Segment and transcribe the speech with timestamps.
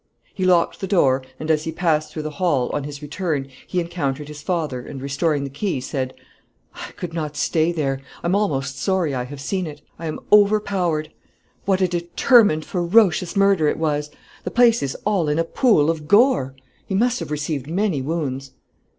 [0.33, 3.79] He locked the door, and as he passed through the hall, on his return, he
[3.79, 6.15] encountered his father, and, restoring the key, said
[6.73, 10.19] "I could not stay there; I am almost sorry I have seen it; I am
[10.31, 11.11] overpowered;
[11.65, 14.09] what a determined, ferocious murder it was;
[14.43, 18.53] the place is all in a pool of gore; he must have received many wounds."